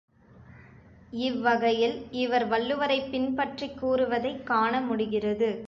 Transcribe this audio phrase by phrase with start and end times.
[1.21, 1.95] இவ்வகையில்
[2.15, 5.51] இவர் வள்ளுவரைப் பின்பற்றிக் கூறுவதைக் காண முடிகிறது.